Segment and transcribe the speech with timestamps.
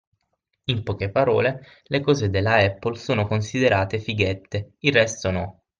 [0.63, 5.61] In poche parole, le cose della Apple sono considerate “fighette”, il resto no.